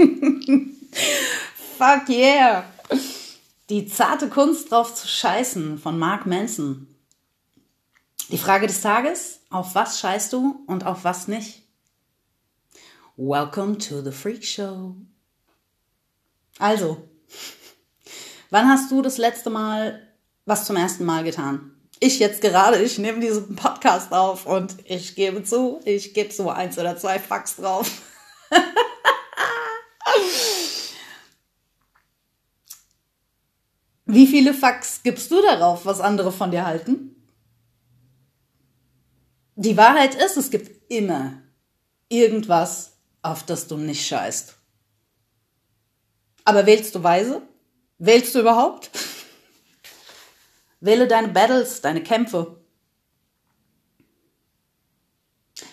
[1.78, 2.64] Fuck yeah.
[3.68, 6.86] Die zarte Kunst drauf zu scheißen von Mark Manson.
[8.30, 11.62] Die Frage des Tages, auf was scheißt du und auf was nicht?
[13.16, 14.94] Welcome to the Freak Show.
[16.58, 17.08] Also,
[18.50, 20.08] wann hast du das letzte Mal
[20.46, 21.72] was zum ersten Mal getan?
[21.98, 26.48] Ich jetzt gerade, ich nehme diesen Podcast auf und ich gebe zu, ich gebe so
[26.48, 27.90] eins oder zwei Fax drauf.
[34.06, 37.14] Wie viele Fax gibst du darauf, was andere von dir halten?
[39.54, 41.40] Die Wahrheit ist, es gibt immer
[42.08, 44.56] irgendwas, auf das du nicht scheißt.
[46.44, 47.42] Aber wählst du weise?
[47.98, 48.90] Wählst du überhaupt?
[50.80, 52.60] Wähle deine Battles, deine Kämpfe.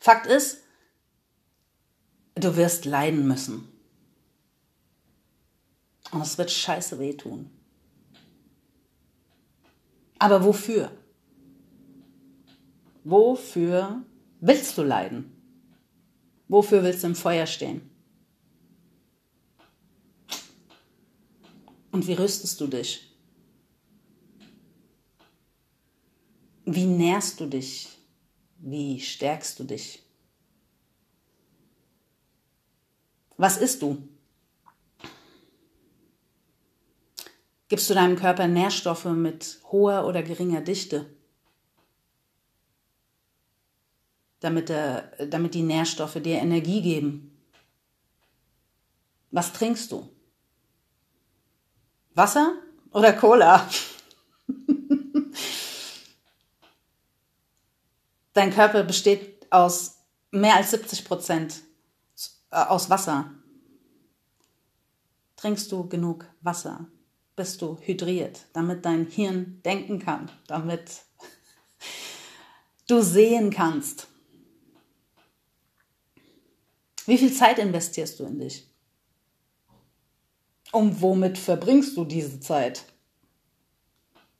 [0.00, 0.58] Fakt ist,
[2.34, 3.77] du wirst leiden müssen.
[6.10, 7.50] Und es wird scheiße wehtun.
[10.18, 10.90] Aber wofür?
[13.04, 14.02] Wofür
[14.40, 15.32] willst du leiden?
[16.48, 17.88] Wofür willst du im Feuer stehen?
[21.90, 23.04] Und wie rüstest du dich?
[26.64, 27.88] Wie nährst du dich?
[28.58, 30.02] Wie stärkst du dich?
[33.36, 34.06] Was isst du?
[37.68, 41.14] Gibst du deinem Körper Nährstoffe mit hoher oder geringer Dichte?
[44.40, 47.38] Damit, er, damit die Nährstoffe dir Energie geben.
[49.30, 50.08] Was trinkst du?
[52.14, 52.54] Wasser
[52.90, 53.68] oder Cola?
[58.32, 59.98] Dein Körper besteht aus
[60.30, 61.60] mehr als 70 Prozent
[62.50, 63.30] aus Wasser.
[65.36, 66.88] Trinkst du genug Wasser?
[67.38, 71.02] Bist du hydriert, damit dein Hirn denken kann, damit
[72.88, 74.08] du sehen kannst.
[77.06, 78.66] Wie viel Zeit investierst du in dich?
[80.72, 82.84] Und womit verbringst du diese Zeit?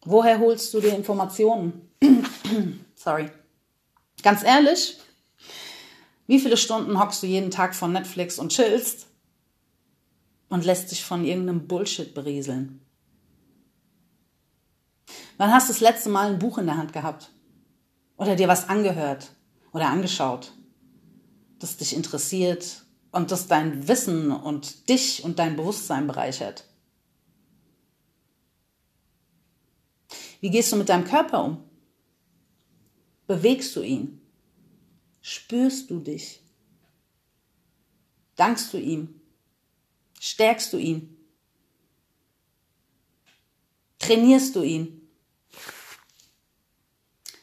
[0.00, 1.90] Woher holst du dir Informationen?
[2.94, 3.30] Sorry.
[4.22, 4.98] Ganz ehrlich,
[6.26, 9.06] wie viele Stunden hockst du jeden Tag von Netflix und chillst
[10.48, 12.80] und lässt dich von irgendeinem Bullshit berieseln?
[15.36, 17.30] Wann hast du das letzte Mal ein Buch in der Hand gehabt?
[18.16, 19.32] Oder dir was angehört
[19.72, 20.52] oder angeschaut,
[21.58, 26.64] das dich interessiert und das dein Wissen und dich und dein Bewusstsein bereichert?
[30.40, 31.62] Wie gehst du mit deinem Körper um?
[33.26, 34.20] Bewegst du ihn?
[35.20, 36.40] Spürst du dich?
[38.36, 39.20] Dankst du ihm?
[40.20, 41.16] Stärkst du ihn?
[43.98, 45.05] Trainierst du ihn?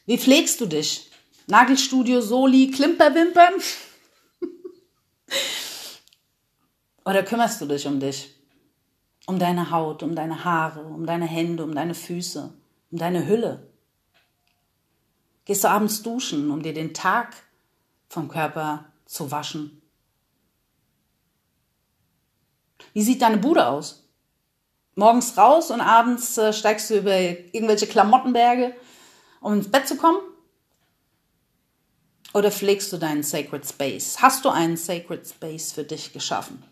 [0.05, 1.09] Wie pflegst du dich?
[1.47, 3.53] Nagelstudio, Soli, Klimperwimpern?
[7.05, 8.33] Oder kümmerst du dich um dich?
[9.25, 12.53] Um deine Haut, um deine Haare, um deine Hände, um deine Füße,
[12.91, 13.67] um deine Hülle?
[15.45, 17.35] Gehst du abends duschen, um dir den Tag
[18.09, 19.81] vom Körper zu waschen?
[22.93, 24.07] Wie sieht deine Bude aus?
[24.95, 28.75] Morgens raus und abends äh, steigst du über irgendwelche Klamottenberge
[29.43, 30.19] um ins Bett zu kommen?
[32.33, 34.21] Oder pflegst du deinen Sacred Space?
[34.21, 36.63] Hast du einen Sacred Space für dich geschaffen?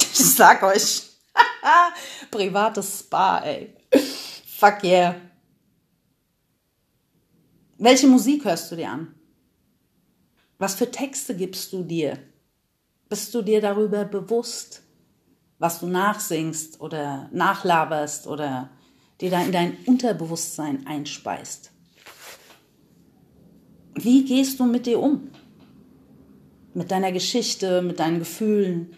[0.00, 1.04] Ich sag euch,
[2.30, 3.74] privates Spa, ey.
[4.58, 5.14] Fuck yeah.
[7.78, 9.14] Welche Musik hörst du dir an?
[10.58, 12.18] Was für Texte gibst du dir?
[13.08, 14.82] Bist du dir darüber bewusst,
[15.58, 18.70] was du nachsingst oder nachlaberst oder
[19.20, 21.72] die da in dein Unterbewusstsein einspeist.
[23.94, 25.30] Wie gehst du mit dir um?
[26.74, 28.96] Mit deiner Geschichte, mit deinen Gefühlen,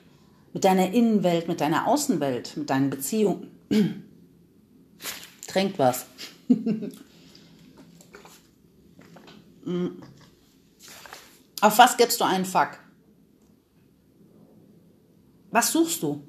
[0.52, 3.50] mit deiner Innenwelt, mit deiner Außenwelt, mit deinen Beziehungen.
[5.46, 6.06] Trink was.
[11.60, 12.78] Auf was gibst du einen Fuck?
[15.50, 16.22] Was suchst du?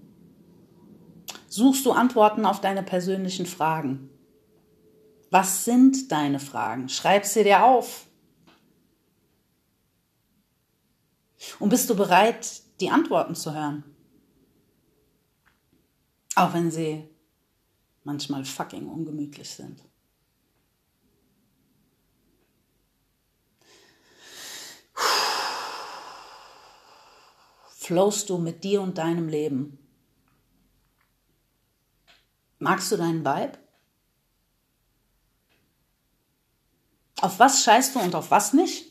[1.51, 4.09] Suchst du Antworten auf deine persönlichen Fragen?
[5.31, 6.87] Was sind deine Fragen?
[6.87, 8.07] Schreib sie dir auf.
[11.59, 13.83] Und bist du bereit, die Antworten zu hören?
[16.35, 17.03] Auch wenn sie
[18.05, 19.83] manchmal fucking ungemütlich sind.
[27.91, 29.77] flowst du mit dir und deinem Leben?
[32.61, 33.57] Magst du deinen Vibe?
[37.19, 38.85] Auf was scheißt du und auf was nicht?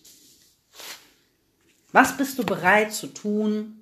[1.93, 3.81] Was bist du bereit zu tun,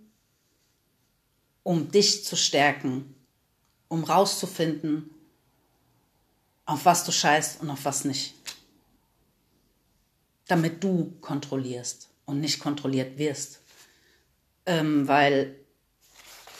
[1.62, 3.14] um dich zu stärken,
[3.88, 5.08] um rauszufinden,
[6.67, 8.35] auf was du scheißt und auf was nicht?
[10.49, 13.62] Damit du kontrollierst und nicht kontrolliert wirst.
[14.67, 15.58] Ähm, weil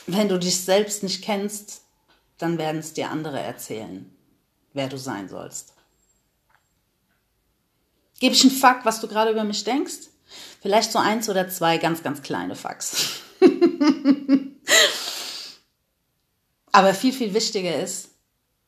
[0.07, 1.83] wenn du dich selbst nicht kennst,
[2.39, 4.11] dann werden es dir andere erzählen,
[4.73, 5.75] wer du sein sollst.
[8.21, 10.09] Gebe ich einen Fuck, was du gerade über mich denkst?
[10.61, 13.21] Vielleicht so eins oder zwei ganz, ganz kleine Fucks.
[16.73, 18.11] Aber viel, viel wichtiger ist,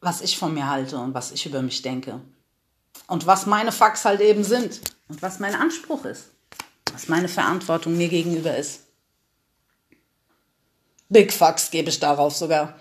[0.00, 2.20] was ich von mir halte und was ich über mich denke.
[3.06, 4.80] Und was meine Fucks halt eben sind.
[5.08, 6.30] Und was mein Anspruch ist.
[6.92, 8.82] Was meine Verantwortung mir gegenüber ist.
[11.08, 12.78] Big Fucks gebe ich darauf sogar.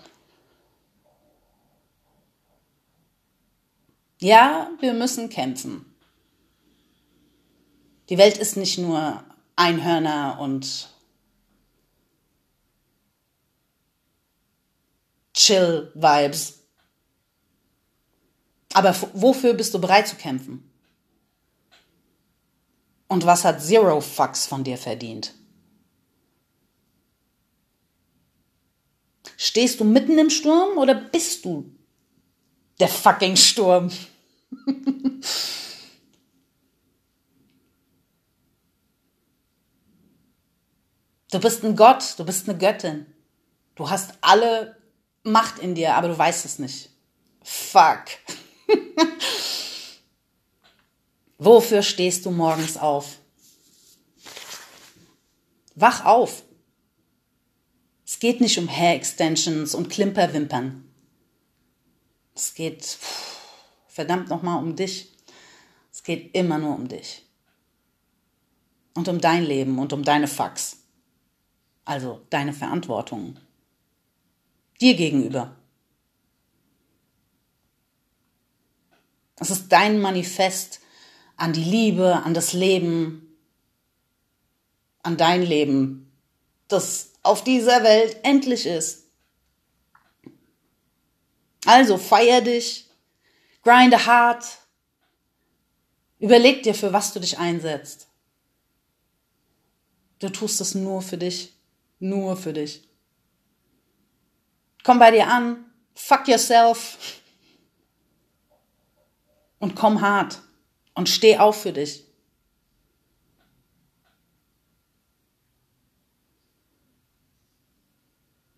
[4.20, 5.86] Ja, wir müssen kämpfen.
[8.10, 9.24] Die Welt ist nicht nur
[9.56, 10.90] Einhörner und
[15.32, 16.58] Chill-Vibes.
[18.74, 20.70] Aber wofür bist du bereit zu kämpfen?
[23.08, 25.34] Und was hat Zero Fucks von dir verdient?
[29.36, 31.74] Stehst du mitten im Sturm oder bist du
[32.80, 33.90] der fucking Sturm?
[41.30, 43.06] Du bist ein Gott, du bist eine Göttin.
[43.76, 44.76] Du hast alle
[45.22, 46.90] Macht in dir, aber du weißt es nicht.
[47.42, 48.04] Fuck.
[51.38, 53.18] Wofür stehst du morgens auf?
[55.74, 56.42] Wach auf.
[58.06, 60.89] Es geht nicht um Hair-Extensions und Klimperwimpern.
[62.40, 62.98] Es geht
[63.88, 65.12] verdammt nochmal um dich.
[65.92, 67.24] Es geht immer nur um dich.
[68.94, 70.80] Und um dein Leben und um deine Fucks
[71.90, 73.36] also deine Verantwortung
[74.80, 75.56] dir gegenüber.
[79.40, 80.80] Es ist dein Manifest
[81.36, 83.36] an die Liebe, an das Leben,
[85.02, 86.12] an dein Leben,
[86.68, 88.99] das auf dieser Welt endlich ist.
[91.66, 92.88] Also feier dich,
[93.62, 94.44] grinde hart,
[96.18, 98.08] überleg dir, für was du dich einsetzt.
[100.20, 101.54] Du tust es nur für dich.
[101.98, 102.88] Nur für dich.
[104.82, 105.64] Komm bei dir an,
[105.94, 107.20] fuck yourself
[109.58, 110.40] und komm hart
[110.94, 112.06] und steh auf für dich.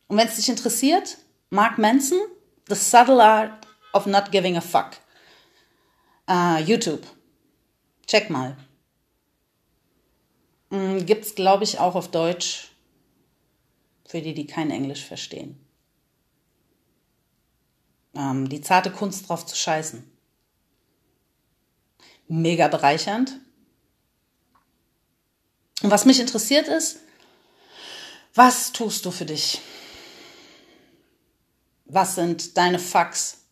[0.07, 1.19] Und wenn es dich interessiert,
[1.51, 2.21] Mark Manson,
[2.69, 4.99] The Subtle Art of Not Giving a Fuck.
[6.29, 7.05] Uh, YouTube.
[8.07, 8.57] Check mal.
[10.71, 12.69] Mm, gibt's, glaube ich, auch auf Deutsch
[14.07, 15.59] für die, die kein Englisch verstehen.
[18.15, 20.11] Ähm, die zarte Kunst drauf zu scheißen.
[22.29, 23.39] Mega bereichernd.
[25.83, 27.01] Und was mich interessiert ist,
[28.35, 29.61] was tust du für dich?
[31.95, 33.45] Was sind deine Fax?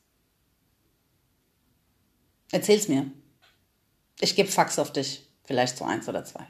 [2.50, 3.10] Erzähl's mir.
[4.18, 5.28] Ich gebe Fax auf dich.
[5.44, 6.46] Vielleicht so eins oder zwei.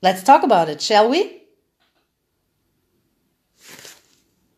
[0.00, 1.47] Let's talk about it, shall we?